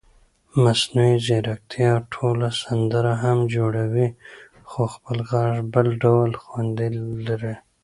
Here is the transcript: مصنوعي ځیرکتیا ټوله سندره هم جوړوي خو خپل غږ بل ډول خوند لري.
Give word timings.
مصنوعي 0.63 1.15
ځیرکتیا 1.25 1.91
ټوله 2.13 2.47
سندره 2.63 3.13
هم 3.23 3.37
جوړوي 3.55 4.07
خو 4.69 4.81
خپل 4.95 5.17
غږ 5.29 5.53
بل 5.73 5.87
ډول 6.03 6.31
خوند 6.43 6.77
لري. 7.27 7.55